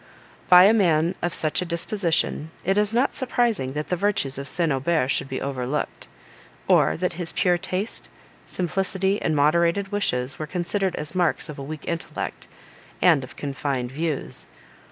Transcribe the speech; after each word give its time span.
By 0.49 0.63
a 0.63 0.73
man 0.73 1.13
of 1.21 1.31
such 1.31 1.61
a 1.61 1.63
disposition, 1.63 2.49
it 2.63 2.75
is 2.75 2.91
not 2.91 3.13
surprising 3.13 3.73
that 3.73 3.89
the 3.89 3.95
virtues 3.95 4.39
of 4.39 4.49
St. 4.49 4.71
Aubert 4.71 5.09
should 5.09 5.29
be 5.29 5.39
overlooked; 5.39 6.07
or 6.67 6.97
that 6.97 7.13
his 7.21 7.31
pure 7.31 7.59
taste, 7.59 8.09
simplicity, 8.47 9.21
and 9.21 9.35
moderated 9.35 9.91
wishes, 9.91 10.39
were 10.39 10.47
considered 10.47 10.95
as 10.95 11.13
marks 11.13 11.49
of 11.49 11.59
a 11.59 11.63
weak 11.63 11.87
intellect, 11.87 12.47
and 12.99 13.23
of 13.23 13.35
confined 13.35 13.91
views. 13.91 14.47